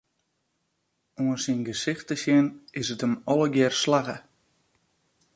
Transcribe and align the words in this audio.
Oan 1.23 1.41
syn 1.43 1.59
gesicht 1.69 2.05
te 2.07 2.15
sjen, 2.23 2.45
is 2.79 2.87
it 2.93 3.03
him 3.05 3.13
allegear 3.31 3.73
slagge. 3.83 4.17